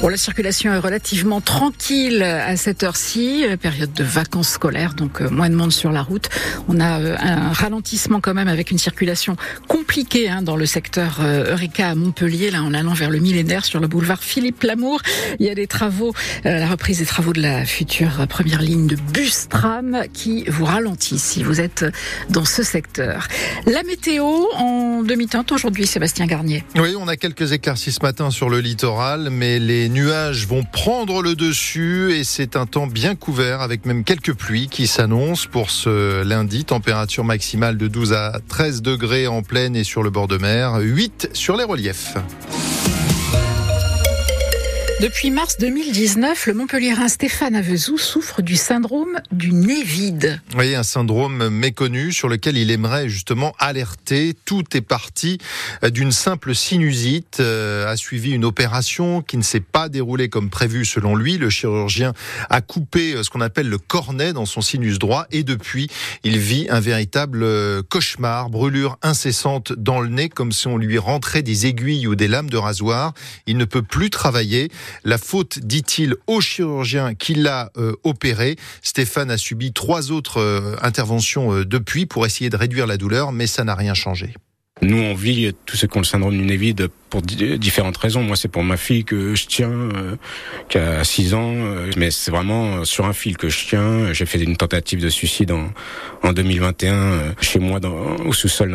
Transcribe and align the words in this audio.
Bon, 0.00 0.06
la 0.06 0.16
circulation 0.16 0.72
est 0.72 0.78
relativement 0.78 1.40
tranquille 1.40 2.22
à 2.22 2.56
cette 2.56 2.84
heure-ci, 2.84 3.44
période 3.60 3.92
de 3.92 4.04
vacances 4.04 4.50
scolaires, 4.50 4.94
donc 4.94 5.20
euh, 5.20 5.28
moins 5.28 5.50
de 5.50 5.56
monde 5.56 5.72
sur 5.72 5.90
la 5.90 6.02
route. 6.02 6.28
On 6.68 6.78
a 6.78 7.00
euh, 7.00 7.16
un 7.18 7.52
ralentissement 7.52 8.20
quand 8.20 8.32
même 8.32 8.46
avec 8.46 8.70
une 8.70 8.78
circulation 8.78 9.36
compliquée 9.66 10.28
hein, 10.28 10.40
dans 10.40 10.54
le 10.54 10.66
secteur 10.66 11.18
euh, 11.20 11.50
Eureka 11.50 11.88
à 11.88 11.94
Montpellier, 11.96 12.52
là 12.52 12.62
en 12.62 12.74
allant 12.74 12.94
vers 12.94 13.10
le 13.10 13.18
millénaire 13.18 13.64
sur 13.64 13.80
le 13.80 13.88
boulevard 13.88 14.22
Philippe 14.22 14.62
Lamour. 14.62 15.02
Il 15.40 15.46
y 15.46 15.50
a 15.50 15.56
des 15.56 15.66
travaux, 15.66 16.14
la 16.44 16.68
reprise 16.68 17.00
des 17.00 17.06
travaux 17.06 17.32
de 17.32 17.42
la 17.42 17.64
future 17.64 18.24
première 18.28 18.62
ligne 18.62 18.86
de 18.86 18.96
bus 19.12 19.48
tram 19.48 20.04
qui 20.12 20.44
vous 20.44 20.64
ralentissent 20.64 21.24
si 21.24 21.42
vous 21.42 21.60
êtes 21.60 21.84
dans 22.30 22.44
ce 22.44 22.62
secteur. 22.62 23.26
La 23.66 23.82
météo 23.82 24.24
en 24.54 25.02
demi-teinte 25.02 25.50
aujourd'hui, 25.50 25.88
Sébastien 25.88 26.26
Garnier. 26.26 26.62
Oui, 26.76 26.94
on 26.96 27.08
a 27.08 27.16
quelques 27.16 27.50
éclaircies 27.50 27.92
ce 27.92 28.02
matin 28.02 28.30
sur 28.30 28.48
le 28.48 28.60
littoral, 28.60 29.30
mais 29.30 29.58
les 29.58 29.87
nuages 29.88 30.46
vont 30.46 30.64
prendre 30.64 31.22
le 31.22 31.34
dessus 31.34 32.12
et 32.12 32.24
c'est 32.24 32.56
un 32.56 32.66
temps 32.66 32.86
bien 32.86 33.14
couvert 33.14 33.60
avec 33.60 33.86
même 33.86 34.04
quelques 34.04 34.34
pluies 34.34 34.68
qui 34.68 34.86
s'annoncent 34.86 35.48
pour 35.50 35.70
ce 35.70 36.22
lundi. 36.22 36.64
Température 36.64 37.24
maximale 37.24 37.76
de 37.76 37.88
12 37.88 38.12
à 38.12 38.40
13 38.48 38.82
degrés 38.82 39.26
en 39.26 39.42
plaine 39.42 39.76
et 39.76 39.84
sur 39.84 40.02
le 40.02 40.10
bord 40.10 40.28
de 40.28 40.36
mer, 40.38 40.78
8 40.80 41.30
sur 41.32 41.56
les 41.56 41.64
reliefs. 41.64 42.16
Depuis 45.00 45.30
mars 45.30 45.58
2019, 45.58 46.46
le 46.46 46.54
Montpellierin 46.54 47.06
Stéphane 47.06 47.54
Avezou 47.54 47.98
souffre 47.98 48.42
du 48.42 48.56
syndrome 48.56 49.20
du 49.30 49.52
nez 49.52 49.84
vide. 49.84 50.40
Oui, 50.56 50.74
un 50.74 50.82
syndrome 50.82 51.50
méconnu 51.50 52.12
sur 52.12 52.28
lequel 52.28 52.56
il 52.56 52.72
aimerait 52.72 53.08
justement 53.08 53.54
alerter. 53.60 54.34
Tout 54.44 54.64
est 54.76 54.80
parti 54.80 55.38
d'une 55.88 56.10
simple 56.10 56.52
sinusite, 56.52 57.38
euh, 57.38 57.86
a 57.86 57.96
suivi 57.96 58.32
une 58.32 58.44
opération 58.44 59.22
qui 59.22 59.36
ne 59.36 59.42
s'est 59.42 59.60
pas 59.60 59.88
déroulée 59.88 60.28
comme 60.28 60.50
prévu 60.50 60.84
selon 60.84 61.14
lui. 61.14 61.38
Le 61.38 61.48
chirurgien 61.48 62.12
a 62.50 62.60
coupé 62.60 63.14
euh, 63.14 63.22
ce 63.22 63.30
qu'on 63.30 63.40
appelle 63.40 63.68
le 63.68 63.78
cornet 63.78 64.32
dans 64.32 64.46
son 64.46 64.62
sinus 64.62 64.98
droit 64.98 65.26
et 65.30 65.44
depuis, 65.44 65.88
il 66.24 66.38
vit 66.38 66.66
un 66.70 66.80
véritable 66.80 67.44
euh, 67.44 67.82
cauchemar, 67.88 68.50
brûlure 68.50 68.98
incessante 69.02 69.72
dans 69.72 70.00
le 70.00 70.08
nez 70.08 70.28
comme 70.28 70.50
si 70.50 70.66
on 70.66 70.76
lui 70.76 70.98
rentrait 70.98 71.42
des 71.42 71.66
aiguilles 71.66 72.08
ou 72.08 72.16
des 72.16 72.26
lames 72.26 72.50
de 72.50 72.56
rasoir. 72.56 73.14
Il 73.46 73.58
ne 73.58 73.64
peut 73.64 73.82
plus 73.82 74.10
travailler. 74.10 74.72
La 75.04 75.18
faute, 75.18 75.58
dit-il, 75.60 76.14
au 76.26 76.40
chirurgien 76.40 77.14
qui 77.14 77.34
l'a 77.34 77.70
euh, 77.76 77.94
opéré. 78.04 78.56
Stéphane 78.82 79.30
a 79.30 79.38
subi 79.38 79.72
trois 79.72 80.10
autres 80.10 80.38
euh, 80.38 80.76
interventions 80.82 81.52
euh, 81.52 81.64
depuis 81.64 82.06
pour 82.06 82.26
essayer 82.26 82.50
de 82.50 82.56
réduire 82.56 82.86
la 82.86 82.96
douleur, 82.96 83.32
mais 83.32 83.46
ça 83.46 83.64
n'a 83.64 83.74
rien 83.74 83.94
changé. 83.94 84.34
Nous, 84.80 84.98
on 84.98 85.14
vit 85.14 85.52
tous 85.66 85.76
ceux 85.76 85.88
qui 85.88 85.96
ont 85.96 86.00
le 86.00 86.06
syndrome 86.06 86.38
du 86.38 86.44
nez 86.44 86.56
vide 86.56 86.88
pour 87.08 87.22
différentes 87.22 87.96
raisons. 87.96 88.22
Moi, 88.22 88.36
c'est 88.36 88.48
pour 88.48 88.62
ma 88.62 88.76
fille 88.76 89.04
que 89.04 89.34
je 89.34 89.46
tiens, 89.46 89.70
euh, 89.70 90.16
qui 90.68 90.78
a 90.78 91.02
6 91.04 91.34
ans, 91.34 91.54
euh, 91.54 91.90
mais 91.96 92.10
c'est 92.10 92.30
vraiment 92.30 92.84
sur 92.84 93.06
un 93.06 93.12
fil 93.12 93.36
que 93.36 93.48
je 93.48 93.66
tiens. 93.66 94.12
J'ai 94.12 94.26
fait 94.26 94.38
une 94.42 94.56
tentative 94.56 95.00
de 95.00 95.08
suicide 95.08 95.52
en, 95.52 95.70
en 96.22 96.32
2021 96.32 96.94
euh, 96.94 97.32
chez 97.40 97.58
moi 97.58 97.80
dans, 97.80 98.16
au 98.24 98.32
sous-sol 98.32 98.74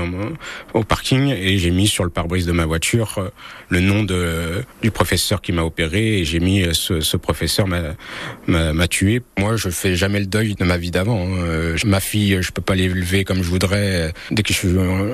au 0.74 0.84
parking 0.84 1.30
et 1.30 1.58
j'ai 1.58 1.72
mis 1.72 1.88
sur 1.88 2.03
le 2.03 2.09
pare-brise 2.09 2.46
de 2.46 2.52
ma 2.52 2.66
voiture 2.66 3.31
le 3.69 3.80
nom 3.80 4.03
de, 4.03 4.63
du 4.81 4.91
professeur 4.91 5.41
qui 5.41 5.52
m'a 5.52 5.63
opéré 5.63 6.19
et 6.19 6.25
j'ai 6.25 6.40
mis 6.40 6.63
ce, 6.74 7.02
ce 7.02 7.18
professeur 7.18 7.68
m'a 7.68 8.88
tué. 8.88 9.22
Moi, 9.38 9.56
je 9.56 9.69
fais 9.69 9.96
jamais 9.96 10.19
le 10.19 10.25
deuil 10.25 10.56
de 10.56 10.63
ma 10.63 10.78
vie 10.78 10.91
d'avant. 10.91 11.28
Hein. 11.28 11.75
Ma 11.85 12.00
fille, 12.00 12.40
je 12.41 12.52
peux 12.52 12.62
pas 12.62 12.75
l'élever 12.75 13.24
comme 13.24 13.44
je 13.44 13.50
voudrais. 13.50 14.13
Dès 14.31 14.44
que 14.44 14.53
je 14.53 14.68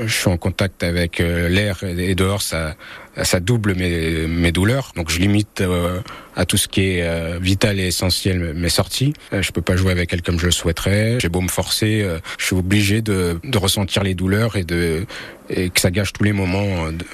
je 0.05 0.13
suis 0.13 0.29
en 0.29 0.37
contact 0.37 0.83
avec 0.83 1.19
l'air 1.19 1.83
et 1.83 2.15
dehors, 2.15 2.41
ça 2.41 2.75
ça 3.23 3.39
double 3.39 3.75
mes, 3.75 4.51
douleurs. 4.51 4.91
Donc 4.95 5.09
je 5.09 5.19
limite 5.19 5.61
euh, 5.61 5.99
à 6.35 6.45
tout 6.45 6.57
ce 6.57 6.67
qui 6.67 6.81
est 6.81 7.03
euh, 7.03 7.39
vital 7.39 7.79
et 7.79 7.87
essentiel 7.87 8.53
mes 8.53 8.69
sorties. 8.69 9.13
Euh, 9.33 9.41
je 9.41 9.51
peux 9.51 9.61
pas 9.61 9.75
jouer 9.75 9.91
avec 9.91 10.11
elle 10.13 10.21
comme 10.21 10.39
je 10.39 10.45
le 10.45 10.51
souhaiterais. 10.51 11.17
J'ai 11.19 11.29
beau 11.29 11.41
me 11.41 11.49
forcer, 11.49 12.07
je 12.37 12.45
suis 12.45 12.55
obligé 12.55 13.01
de, 13.01 13.39
de, 13.43 13.57
ressentir 13.57 14.03
les 14.03 14.15
douleurs 14.15 14.55
et, 14.55 14.63
de, 14.63 15.05
et 15.49 15.69
que 15.69 15.79
ça 15.79 15.91
gâche 15.91 16.13
tous 16.13 16.23
les 16.23 16.33
moments 16.33 16.91
de, 16.91 17.05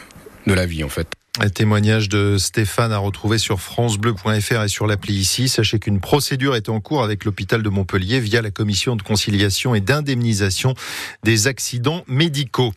de 0.48 0.54
la 0.54 0.66
vie 0.66 0.84
en 0.84 0.90
fait. 0.90 1.08
Un 1.38 1.50
témoignage 1.50 2.08
de 2.08 2.38
Stéphane 2.38 2.94
à 2.94 2.98
retrouver 2.98 3.38
sur 3.38 3.60
francebleu.fr 3.60 4.64
et 4.64 4.68
sur 4.70 4.88
l'appli 4.88 5.16
ici. 5.16 5.50
Sachez 5.50 5.80
qu'une 5.80 6.00
procédure 6.00 6.56
est 6.56 6.70
en 6.70 6.80
cours 6.80 7.04
avec 7.04 7.26
l'hôpital 7.26 7.62
de 7.62 7.68
Montpellier 7.68 8.22
via 8.22 8.42
la 8.42 8.52
commission 8.52 8.96
de 8.96 9.02
conciliation 9.02 9.76
et 9.76 9.82
d'indemnisation 9.82 10.76
des 11.24 11.48
accidents 11.48 12.06
médicaux. 12.08 12.72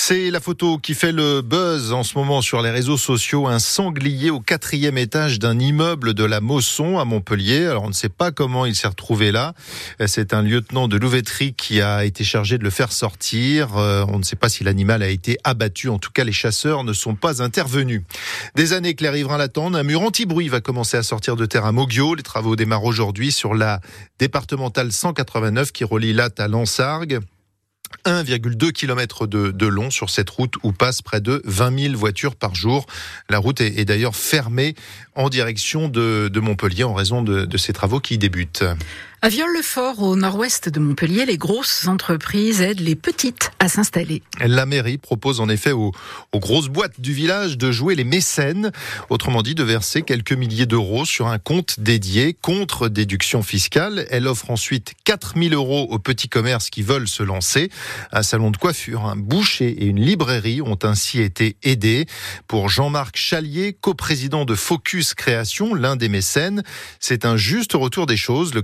C'est 0.00 0.30
la 0.30 0.40
photo 0.40 0.78
qui 0.78 0.94
fait 0.94 1.12
le 1.12 1.42
buzz 1.42 1.92
en 1.92 2.02
ce 2.02 2.16
moment 2.16 2.40
sur 2.40 2.62
les 2.62 2.70
réseaux 2.70 2.96
sociaux. 2.96 3.46
Un 3.46 3.58
sanglier 3.58 4.30
au 4.30 4.40
quatrième 4.40 4.96
étage 4.96 5.38
d'un 5.38 5.58
immeuble 5.58 6.14
de 6.14 6.24
la 6.24 6.40
Mosson 6.40 6.98
à 6.98 7.04
Montpellier. 7.04 7.66
Alors 7.66 7.82
on 7.82 7.88
ne 7.88 7.92
sait 7.92 8.08
pas 8.08 8.30
comment 8.30 8.64
il 8.64 8.74
s'est 8.74 8.86
retrouvé 8.88 9.32
là. 9.32 9.52
C'est 10.06 10.32
un 10.32 10.40
lieutenant 10.40 10.88
de 10.88 10.96
louveterie 10.96 11.52
qui 11.52 11.82
a 11.82 12.06
été 12.06 12.24
chargé 12.24 12.58
de 12.58 12.64
le 12.64 12.70
faire 12.70 12.92
sortir. 12.92 13.76
Euh, 13.76 14.06
on 14.08 14.18
ne 14.18 14.22
sait 14.22 14.36
pas 14.36 14.48
si 14.48 14.64
l'animal 14.64 15.02
a 15.02 15.08
été 15.08 15.36
abattu. 15.44 15.90
En 15.90 15.98
tout 15.98 16.12
cas, 16.12 16.24
les 16.24 16.32
chasseurs 16.32 16.84
ne 16.84 16.94
sont 16.94 17.16
pas 17.16 17.42
intervenus. 17.42 18.02
Des 18.54 18.72
années 18.72 18.94
que 18.94 19.02
les 19.02 19.10
riverains 19.10 19.36
l'attendent. 19.36 19.76
Un 19.76 19.82
mur 19.82 20.00
anti-bruit 20.00 20.48
va 20.48 20.60
commencer 20.60 20.96
à 20.96 21.02
sortir 21.02 21.36
de 21.36 21.44
terre 21.44 21.66
à 21.66 21.72
Moggio. 21.72 22.14
Les 22.14 22.22
travaux 22.22 22.56
démarrent 22.56 22.84
aujourd'hui 22.84 23.30
sur 23.30 23.52
la 23.52 23.80
départementale 24.20 24.92
189 24.92 25.72
qui 25.72 25.84
relie 25.84 26.14
Latte 26.14 26.40
à 26.40 26.48
Lansargues. 26.48 27.20
1,2 28.04 28.72
km 28.72 29.26
de, 29.26 29.50
de, 29.50 29.66
long 29.66 29.90
sur 29.90 30.10
cette 30.10 30.30
route 30.30 30.54
où 30.62 30.72
passent 30.72 31.02
près 31.02 31.20
de 31.20 31.42
20 31.44 31.78
000 31.90 31.96
voitures 31.96 32.36
par 32.36 32.54
jour. 32.54 32.86
La 33.28 33.38
route 33.38 33.60
est, 33.60 33.84
d'ailleurs 33.84 34.16
fermée 34.16 34.74
en 35.14 35.28
direction 35.28 35.88
de, 35.88 36.28
de, 36.32 36.40
Montpellier 36.40 36.84
en 36.84 36.94
raison 36.94 37.22
de, 37.22 37.44
de 37.44 37.56
ces 37.56 37.72
travaux 37.72 38.00
qui 38.00 38.18
débutent. 38.18 38.64
À 39.20 39.30
Viol-le-Fort, 39.30 40.00
au 40.00 40.14
nord-ouest 40.14 40.68
de 40.68 40.78
Montpellier, 40.78 41.26
les 41.26 41.38
grosses 41.38 41.88
entreprises 41.88 42.60
aident 42.60 42.78
les 42.78 42.94
petites 42.94 43.50
à 43.58 43.68
s'installer. 43.68 44.22
La 44.38 44.64
mairie 44.64 44.96
propose 44.96 45.40
en 45.40 45.48
effet 45.48 45.72
aux, 45.72 45.90
aux, 46.32 46.38
grosses 46.38 46.68
boîtes 46.68 47.00
du 47.00 47.12
village 47.12 47.58
de 47.58 47.72
jouer 47.72 47.96
les 47.96 48.04
mécènes, 48.04 48.70
autrement 49.10 49.42
dit 49.42 49.56
de 49.56 49.64
verser 49.64 50.02
quelques 50.02 50.34
milliers 50.34 50.66
d'euros 50.66 51.04
sur 51.04 51.26
un 51.26 51.40
compte 51.40 51.80
dédié 51.80 52.32
contre 52.32 52.86
déduction 52.88 53.42
fiscale. 53.42 54.06
Elle 54.10 54.28
offre 54.28 54.52
ensuite 54.52 54.92
4000 55.02 55.52
euros 55.52 55.88
aux 55.90 55.98
petits 55.98 56.28
commerces 56.28 56.70
qui 56.70 56.82
veulent 56.82 57.08
se 57.08 57.24
lancer. 57.24 57.72
Un 58.12 58.22
salon 58.22 58.52
de 58.52 58.56
coiffure, 58.56 59.04
un 59.06 59.16
boucher 59.16 59.68
et 59.68 59.86
une 59.86 60.00
librairie 60.00 60.62
ont 60.62 60.78
ainsi 60.84 61.20
été 61.20 61.56
aidés. 61.64 62.06
Pour 62.46 62.68
Jean-Marc 62.68 63.16
Chalier, 63.16 63.72
coprésident 63.72 64.44
de 64.44 64.54
Focus 64.54 65.14
Création, 65.14 65.74
l'un 65.74 65.96
des 65.96 66.08
mécènes, 66.08 66.62
c'est 67.00 67.24
un 67.24 67.36
juste 67.36 67.72
retour 67.72 68.06
des 68.06 68.16
choses. 68.16 68.54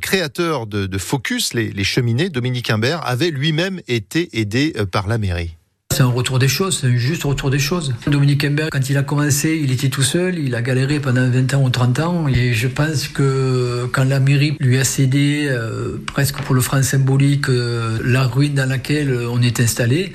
De, 0.66 0.98
Focus, 0.98 1.54
les, 1.54 1.84
cheminées, 1.84 2.28
Dominique 2.28 2.70
Imbert, 2.70 3.00
avait 3.06 3.30
lui-même 3.30 3.80
été 3.88 4.28
aidé 4.38 4.72
euh, 4.76 4.86
par 4.86 5.06
la 5.08 5.18
mairie. 5.18 5.56
C'est 5.92 6.02
un 6.02 6.06
retour 6.06 6.40
des 6.40 6.48
choses, 6.48 6.80
c'est 6.80 6.88
un 6.88 6.96
juste 6.96 7.22
retour 7.22 7.50
des 7.50 7.60
choses. 7.60 7.94
Dominique 8.08 8.44
Imbert, 8.44 8.70
quand 8.72 8.90
il 8.90 8.96
a 8.96 9.04
commencé, 9.04 9.60
il 9.62 9.70
était 9.70 9.90
tout 9.90 10.02
seul, 10.02 10.38
il 10.38 10.54
a 10.56 10.60
galéré 10.60 10.98
pendant 10.98 11.28
20 11.28 11.54
ans 11.54 11.62
ou 11.62 11.70
30 11.70 12.00
ans, 12.00 12.26
et 12.26 12.52
je 12.52 12.66
pense 12.66 13.06
que 13.06 13.88
quand 13.92 14.02
la 14.02 14.18
mairie 14.18 14.56
lui 14.58 14.76
a 14.78 14.82
cédé, 14.82 15.46
euh, 15.48 15.98
presque 16.04 16.42
pour 16.42 16.54
le 16.56 16.60
franc 16.60 16.82
symbolique, 16.82 17.48
euh, 17.48 18.00
la 18.04 18.26
ruine 18.26 18.54
dans 18.54 18.68
laquelle 18.68 19.16
on 19.30 19.40
est 19.40 19.60
installé, 19.60 20.14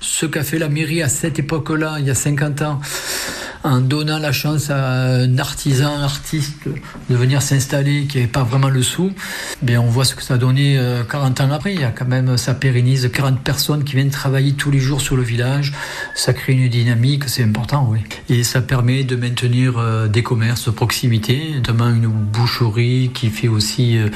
ce 0.00 0.26
qu'a 0.26 0.44
fait 0.44 0.58
la 0.58 0.68
mairie 0.68 1.02
à 1.02 1.08
cette 1.08 1.40
époque-là, 1.40 1.96
il 1.98 2.06
y 2.06 2.10
a 2.10 2.14
50 2.14 2.62
ans, 2.62 2.80
en 3.66 3.80
donnant 3.80 4.18
la 4.18 4.32
chance 4.32 4.70
à 4.70 4.76
un 4.76 5.38
artisan, 5.38 5.98
un 5.98 6.02
artiste 6.02 6.68
de 7.10 7.16
venir 7.16 7.42
s'installer 7.42 8.06
qui 8.06 8.18
n'avait 8.18 8.30
pas 8.30 8.44
vraiment 8.44 8.68
le 8.68 8.82
sou, 8.82 9.10
bien 9.62 9.80
on 9.80 9.86
voit 9.86 10.04
ce 10.04 10.14
que 10.14 10.22
ça 10.22 10.34
a 10.34 10.38
donné 10.38 10.80
40 11.10 11.40
euh, 11.40 11.44
ans 11.44 11.50
après. 11.50 11.74
Il 11.74 11.80
y 11.80 11.84
a 11.84 11.90
quand 11.90 12.06
même, 12.06 12.36
ça 12.36 12.54
pérennise 12.54 13.10
40 13.12 13.40
personnes 13.40 13.84
qui 13.84 13.96
viennent 13.96 14.10
travailler 14.10 14.52
tous 14.52 14.70
les 14.70 14.78
jours 14.78 15.00
sur 15.00 15.16
le 15.16 15.22
village, 15.22 15.72
ça 16.14 16.32
crée 16.32 16.52
une 16.52 16.68
dynamique, 16.68 17.24
c'est 17.28 17.42
important, 17.42 17.88
oui. 17.90 17.98
Et 18.28 18.44
ça 18.44 18.60
permet 18.60 19.02
de 19.04 19.16
maintenir 19.16 19.78
euh, 19.78 20.06
des 20.06 20.22
commerces 20.22 20.66
de 20.66 20.70
proximité, 20.70 21.52
notamment 21.56 21.88
une 21.88 22.06
boucherie 22.06 23.10
qui 23.12 23.30
fait 23.30 23.48
aussi 23.48 23.98
euh, 23.98 24.08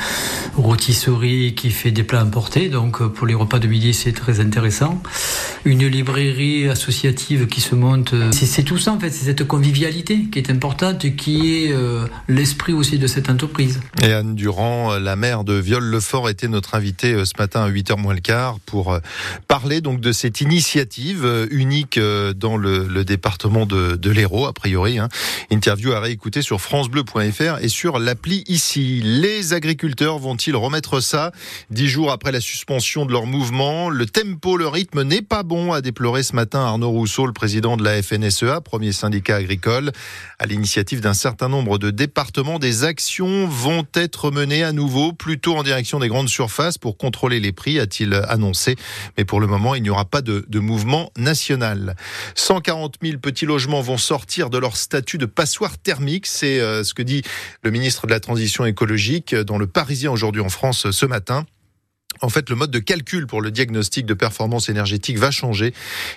rôtisserie, 0.56 1.54
qui 1.56 1.70
fait 1.70 1.90
des 1.90 2.04
plats 2.04 2.20
importés, 2.20 2.68
donc 2.68 3.04
pour 3.04 3.26
les 3.26 3.34
repas 3.34 3.58
de 3.58 3.66
midi 3.66 3.94
c'est 3.94 4.12
très 4.12 4.40
intéressant. 4.40 5.02
Une 5.64 5.86
librairie 5.86 6.68
associative 6.68 7.46
qui 7.48 7.60
se 7.60 7.74
monte, 7.74 8.14
c'est 8.32 8.62
tout 8.62 8.78
ça 8.78 8.92
en 8.92 9.00
fait, 9.00 9.10
c'est 9.10 9.24
cette 9.24 9.39
convivialité 9.44 10.26
qui 10.30 10.38
est 10.38 10.50
importante 10.50 11.04
et 11.04 11.14
qui 11.14 11.64
est 11.64 11.74
l'esprit 12.28 12.72
aussi 12.72 12.98
de 12.98 13.06
cette 13.06 13.30
entreprise. 13.30 13.80
Et 14.02 14.12
Anne 14.12 14.34
Durand, 14.34 14.98
la 14.98 15.16
maire 15.16 15.44
de 15.44 15.54
Viol-le-Fort, 15.54 16.28
était 16.28 16.48
notre 16.48 16.74
invitée 16.74 17.24
ce 17.24 17.32
matin 17.38 17.62
à 17.62 17.70
8h 17.70 17.98
moins 17.98 18.14
le 18.14 18.20
quart 18.20 18.58
pour 18.60 18.98
parler 19.48 19.80
donc 19.80 20.00
de 20.00 20.12
cette 20.12 20.40
initiative 20.40 21.24
euh, 21.24 21.46
unique 21.50 21.98
euh, 21.98 22.32
dans 22.32 22.56
le, 22.56 23.04
département 23.04 23.66
de, 23.66 23.96
de 23.96 24.10
l'Hérault, 24.10 24.46
a 24.46 24.52
priori. 24.52 24.98
Hein. 24.98 25.08
Interview 25.50 25.92
à 25.92 26.00
réécouter 26.00 26.42
sur 26.42 26.60
francebleu.fr 26.60 27.58
et 27.62 27.68
sur 27.68 27.98
l'appli 27.98 28.44
ici. 28.46 29.00
Les 29.02 29.52
agriculteurs 29.52 30.18
vont-ils 30.18 30.54
remettre 30.54 31.00
ça 31.00 31.32
dix 31.70 31.88
jours 31.88 32.12
après 32.12 32.32
la 32.32 32.40
suspension 32.40 33.06
de 33.06 33.12
leur 33.12 33.26
mouvement? 33.26 33.88
Le 33.88 34.06
tempo, 34.06 34.56
le 34.56 34.68
rythme 34.68 35.02
n'est 35.02 35.22
pas 35.22 35.42
bon, 35.42 35.72
a 35.72 35.80
déploré 35.80 36.22
ce 36.22 36.34
matin 36.36 36.60
Arnaud 36.60 36.90
Rousseau, 36.90 37.26
le 37.26 37.32
président 37.32 37.76
de 37.76 37.84
la 37.84 38.02
FNSEA, 38.02 38.60
premier 38.60 38.92
syndicat 38.92 39.29
agricole. 39.32 39.92
À 40.38 40.46
l'initiative 40.46 41.00
d'un 41.00 41.14
certain 41.14 41.48
nombre 41.48 41.78
de 41.78 41.90
départements, 41.90 42.58
des 42.58 42.84
actions 42.84 43.46
vont 43.46 43.86
être 43.94 44.30
menées 44.30 44.64
à 44.64 44.72
nouveau, 44.72 45.12
plutôt 45.12 45.56
en 45.56 45.62
direction 45.62 45.98
des 45.98 46.08
grandes 46.08 46.28
surfaces 46.28 46.78
pour 46.78 46.96
contrôler 46.96 47.40
les 47.40 47.52
prix, 47.52 47.78
a-t-il 47.78 48.14
annoncé. 48.28 48.76
Mais 49.18 49.24
pour 49.24 49.40
le 49.40 49.46
moment, 49.46 49.74
il 49.74 49.82
n'y 49.82 49.90
aura 49.90 50.04
pas 50.04 50.22
de, 50.22 50.44
de 50.48 50.58
mouvement 50.58 51.12
national. 51.16 51.96
140 52.34 52.96
000 53.02 53.18
petits 53.18 53.46
logements 53.46 53.80
vont 53.80 53.98
sortir 53.98 54.50
de 54.50 54.58
leur 54.58 54.76
statut 54.76 55.18
de 55.18 55.26
passoire 55.26 55.78
thermique. 55.78 56.26
C'est 56.26 56.60
euh, 56.60 56.84
ce 56.84 56.94
que 56.94 57.02
dit 57.02 57.22
le 57.62 57.70
ministre 57.70 58.06
de 58.06 58.12
la 58.12 58.20
Transition 58.20 58.64
écologique 58.64 59.34
dans 59.34 59.58
le 59.58 59.66
Parisien 59.66 60.10
aujourd'hui 60.10 60.42
en 60.42 60.48
France 60.48 60.90
ce 60.90 61.06
matin. 61.06 61.46
En 62.22 62.28
fait, 62.28 62.50
le 62.50 62.56
mode 62.56 62.70
de 62.70 62.78
calcul 62.80 63.26
pour 63.26 63.40
le 63.40 63.50
diagnostic 63.50 64.04
de 64.04 64.14
performance 64.14 64.68
énergétique 64.68 65.18
va 65.18 65.30
changer. 65.30 65.72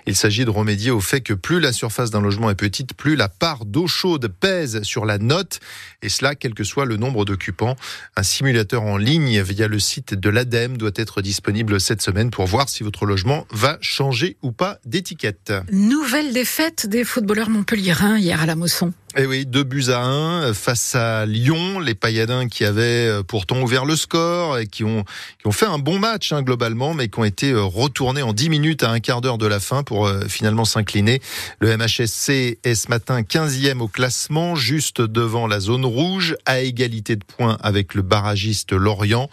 Il 0.05 0.15
s'agit 0.15 0.43
de 0.43 0.49
remédier 0.49 0.91
au 0.91 0.99
fait 0.99 1.21
que 1.21 1.33
plus 1.33 1.59
la 1.61 1.71
surface 1.71 2.11
d'un 2.11 2.19
logement 2.19 2.49
est 2.49 2.55
petite, 2.55 2.93
plus 2.93 3.15
la 3.15 3.29
part 3.29 3.65
d'eau 3.65 3.87
chaude 3.87 4.27
pèse 4.27 4.83
sur 4.83 5.05
la 5.05 5.17
note, 5.17 5.59
et 6.01 6.09
cela 6.09 6.35
quel 6.35 6.53
que 6.53 6.65
soit 6.65 6.85
le 6.85 6.97
nombre 6.97 7.23
d'occupants. 7.23 7.77
Un 8.17 8.23
simulateur 8.23 8.83
en 8.83 8.97
ligne 8.97 9.41
via 9.41 9.67
le 9.67 9.79
site 9.79 10.13
de 10.13 10.29
l'ADEME 10.29 10.77
doit 10.77 10.91
être 10.95 11.21
disponible 11.21 11.79
cette 11.79 12.01
semaine 12.01 12.31
pour 12.31 12.47
voir 12.47 12.67
si 12.67 12.83
votre 12.83 13.05
logement 13.05 13.47
va 13.51 13.77
changer 13.79 14.35
ou 14.41 14.51
pas 14.51 14.79
d'étiquette. 14.85 15.53
Nouvelle 15.71 16.33
défaite 16.33 16.85
des 16.87 17.05
footballeurs 17.05 17.49
montpelliérains 17.49 18.17
hier 18.17 18.41
à 18.41 18.45
la 18.45 18.55
Mosson. 18.55 18.93
Eh 19.15 19.27
oui, 19.27 19.45
deux 19.45 19.63
buts 19.63 19.89
à 19.89 20.04
un 20.04 20.56
face 20.56 20.95
à 20.95 21.27
Lyon, 21.27 21.80
les 21.80 21.94
Payadins 21.94 22.48
qui 22.48 22.65
avaient 22.65 23.07
euh, 23.07 23.21
pourtant 23.21 23.62
ouvert 23.62 23.86
le 23.86 23.95
score 23.95 24.57
et 24.57 24.65
qui 24.65 24.83
ont 24.83 25.04
qui 25.38 25.45
ont 25.45 25.51
fait 25.51 25.68
un 25.68 25.77
bon 25.77 26.00
match 26.00 26.31
hein, 26.33 26.42
globalement, 26.42 26.95
mais 26.95 27.10
qui 27.10 27.19
ont 27.19 27.24
été 27.24 27.51
euh, 27.51 27.62
retournés 27.62 28.24
en 28.24 28.33
10 28.33 28.50
minutes 28.50 28.81
à 28.81 28.89
un 28.89 29.00
quart 29.00 29.21
d'heure 29.21 29.38
de 29.38 29.45
la 29.45 29.60
fin 29.60 29.83
pour 29.83 30.07
euh, 30.07 30.21
finalement 30.27 30.65
s'incliner. 30.65 31.21
Le 31.60 31.77
MHSC 31.77 32.57
est 32.63 32.74
ce 32.74 32.89
matin 32.89 33.21
15e 33.21 33.81
au 33.81 33.88
classement, 33.88 34.56
juste 34.56 35.00
devant 35.00 35.45
la 35.45 35.60
zone 35.60 35.86
rouge, 35.86 36.36
à 36.48 36.62
égalité 36.62 37.15
de 37.15 37.24
points 37.24 37.60
avec 37.62 37.94
le 37.94 38.01
barragiste 38.01 38.74
Lorient. 38.74 39.30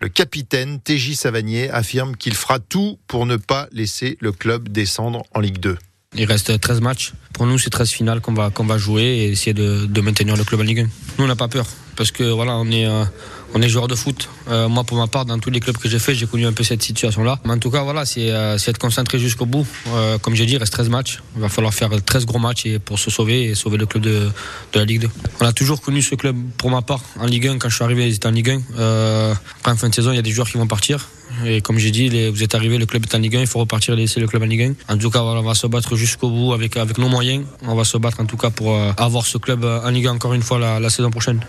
Le 0.00 0.08
capitaine 0.08 0.80
TJ 0.80 1.12
Savanier 1.12 1.68
affirme 1.70 2.16
qu'il 2.16 2.34
fera 2.34 2.58
tout 2.58 2.98
pour 3.06 3.26
ne 3.26 3.36
pas 3.36 3.68
laisser 3.70 4.16
le 4.20 4.32
club 4.32 4.70
descendre 4.70 5.24
en 5.34 5.40
Ligue 5.40 5.58
2. 5.58 5.76
Il 6.16 6.24
reste 6.24 6.58
13 6.58 6.80
matchs. 6.80 7.12
Pour 7.32 7.46
nous, 7.46 7.56
c'est 7.56 7.70
13 7.70 7.90
finales 7.90 8.20
qu'on 8.20 8.34
va, 8.34 8.50
qu'on 8.50 8.64
va 8.64 8.78
jouer 8.78 9.02
et 9.02 9.28
essayer 9.30 9.54
de, 9.54 9.86
de 9.86 10.00
maintenir 10.00 10.36
le 10.36 10.42
club 10.42 10.60
en 10.60 10.64
Ligue 10.64 10.80
1. 10.80 10.82
Nous, 10.82 11.24
on 11.24 11.28
n'a 11.28 11.36
pas 11.36 11.46
peur 11.46 11.66
parce 12.00 12.12
que 12.12 12.24
voilà, 12.24 12.56
on 12.56 12.70
est, 12.70 12.86
euh, 12.86 13.04
on 13.52 13.60
est 13.60 13.68
joueur 13.68 13.86
de 13.86 13.94
foot. 13.94 14.30
Euh, 14.48 14.68
moi, 14.70 14.84
pour 14.84 14.96
ma 14.96 15.06
part, 15.06 15.26
dans 15.26 15.38
tous 15.38 15.50
les 15.50 15.60
clubs 15.60 15.76
que 15.76 15.86
j'ai 15.86 15.98
fait, 15.98 16.14
j'ai 16.14 16.26
connu 16.26 16.46
un 16.46 16.52
peu 16.54 16.64
cette 16.64 16.82
situation-là. 16.82 17.38
Mais 17.44 17.52
en 17.52 17.58
tout 17.58 17.70
cas, 17.70 17.82
voilà, 17.82 18.06
c'est 18.06 18.30
euh, 18.30 18.56
être 18.56 18.78
concentré 18.78 19.18
jusqu'au 19.18 19.44
bout. 19.44 19.66
Euh, 19.88 20.16
comme 20.16 20.34
j'ai 20.34 20.46
dit, 20.46 20.54
il 20.54 20.56
reste 20.56 20.72
13 20.72 20.88
matchs. 20.88 21.20
Il 21.36 21.42
va 21.42 21.50
falloir 21.50 21.74
faire 21.74 21.90
13 21.90 22.24
gros 22.24 22.38
matchs 22.38 22.64
et 22.64 22.78
pour 22.78 22.98
se 22.98 23.10
sauver 23.10 23.44
et 23.44 23.54
sauver 23.54 23.76
le 23.76 23.84
club 23.84 24.02
de, 24.02 24.30
de 24.72 24.78
la 24.78 24.86
Ligue 24.86 25.02
2. 25.02 25.10
On 25.40 25.44
a 25.44 25.52
toujours 25.52 25.82
connu 25.82 26.00
ce 26.00 26.14
club, 26.14 26.36
pour 26.56 26.70
ma 26.70 26.80
part, 26.80 27.02
en 27.18 27.26
Ligue 27.26 27.48
1. 27.48 27.58
Quand 27.58 27.68
je 27.68 27.74
suis 27.74 27.84
arrivé, 27.84 28.08
ils 28.08 28.14
étaient 28.14 28.28
en 28.28 28.32
Ligue 28.32 28.48
1. 28.48 28.60
Euh, 28.78 29.34
après, 29.58 29.72
en 29.72 29.76
fin 29.76 29.90
de 29.90 29.94
saison, 29.94 30.10
il 30.12 30.16
y 30.16 30.20
a 30.20 30.22
des 30.22 30.30
joueurs 30.30 30.48
qui 30.48 30.56
vont 30.56 30.66
partir. 30.66 31.06
Et 31.44 31.60
comme 31.60 31.78
j'ai 31.78 31.90
dit, 31.90 32.30
vous 32.30 32.42
êtes 32.42 32.54
arrivé, 32.54 32.78
le 32.78 32.86
club 32.86 33.04
est 33.04 33.14
en 33.14 33.18
Ligue 33.18 33.36
1, 33.36 33.40
il 33.40 33.46
faut 33.46 33.58
repartir 33.58 33.92
et 33.92 33.98
laisser 33.98 34.20
le 34.20 34.26
club 34.26 34.42
en 34.42 34.46
Ligue 34.46 34.74
1. 34.88 34.94
En 34.94 34.96
tout 34.96 35.10
cas, 35.10 35.20
on 35.20 35.42
va 35.42 35.54
se 35.54 35.66
battre 35.66 35.96
jusqu'au 35.96 36.30
bout 36.30 36.54
avec, 36.54 36.78
avec 36.78 36.96
nos 36.96 37.08
moyens. 37.08 37.44
On 37.66 37.74
va 37.74 37.84
se 37.84 37.98
battre 37.98 38.20
en 38.20 38.24
tout 38.24 38.38
cas 38.38 38.48
pour 38.50 38.76
avoir 38.96 39.26
ce 39.26 39.36
club 39.36 39.64
en 39.64 39.90
Ligue 39.90 40.06
1 40.06 40.12
encore 40.12 40.32
une 40.32 40.42
fois 40.42 40.58
la 40.58 40.90
saison 40.90 41.10
prochaine. 41.10 41.40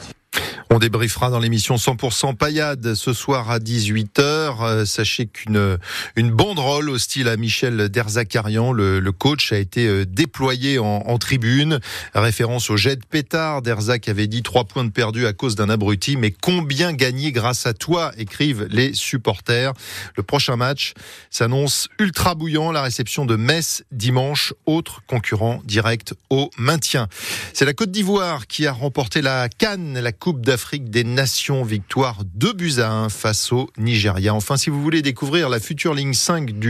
On 0.74 0.80
débriefera 0.80 1.30
dans 1.30 1.40
l'émission 1.40 1.76
100% 1.76 2.38
paillade 2.38 2.94
ce 2.94 3.12
soir 3.12 3.52
à 3.52 3.60
18h. 3.60 4.22
Euh, 4.62 4.86
sachez 4.86 5.26
qu'une 5.26 5.78
une 6.16 6.32
banderole 6.32 6.90
au 6.90 6.98
style 6.98 7.28
à 7.28 7.36
Michel 7.36 7.90
Derzakarian, 7.90 8.72
le, 8.72 9.02
le 9.02 9.12
coach, 9.12 9.52
a 9.52 9.58
été 9.58 9.86
euh, 9.86 10.06
déployée 10.06 10.80
en, 10.80 10.86
en, 10.86 11.18
tribune. 11.18 11.82
Référence 12.16 12.70
au 12.70 12.78
jet 12.78 12.96
de 12.96 13.06
pétard. 13.06 13.62
Derzak 13.62 14.08
avait 14.08 14.28
dit 14.28 14.44
trois 14.44 14.64
points 14.64 14.86
de 14.86 14.92
perdu 14.92 15.28
à 15.28 15.34
cause 15.34 15.56
d'un 15.56 15.70
abruti, 15.70 16.16
mais 16.16 16.32
combien 16.32 16.94
gagné 16.94 17.34
grâce 17.34 17.66
à 17.66 17.74
toi, 17.74 18.14
écrivent 18.18 18.66
les 18.72 18.94
supporters. 18.94 19.74
Le 20.16 20.24
prochain 20.24 20.56
match 20.56 20.94
s'annonce 21.30 21.90
ultra 22.00 22.34
bouillant. 22.34 22.72
La 22.72 22.82
réception 22.82 23.26
de 23.26 23.36
Metz 23.36 23.84
dimanche, 23.92 24.54
autre 24.66 25.02
concurrent 25.06 25.62
direct 25.66 26.14
au 26.30 26.50
maintien. 26.58 27.10
C'est 27.54 27.66
la 27.66 27.74
Côte 27.74 27.92
d'Ivoire 27.92 28.48
qui 28.48 28.68
a 28.68 28.72
remporté 28.72 29.22
la 29.22 29.50
Cannes, 29.50 30.00
la 30.00 30.14
Coupe 30.14 30.40
d'Afrique 30.46 30.61
Afrique 30.64 30.92
des 30.92 31.04
Nations. 31.04 31.64
Victoire 31.64 32.24
2 32.36 32.54
buts 32.54 32.74
à 32.78 32.92
1 32.92 33.10
face 33.10 33.52
au 33.52 33.72
Nigeria. 33.80 34.36
Enfin, 34.36 34.58
si 34.58 34.70
vous 34.70 34.80
voulez 34.80 35.02
découvrir 35.02 35.50
la 35.50 35.60
future 35.60 35.96
ligne 35.96 36.14
5 36.14 36.52
du 36.52 36.70